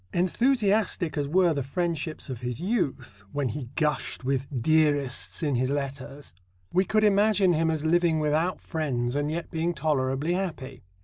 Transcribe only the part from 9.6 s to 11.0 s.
tolerably happy.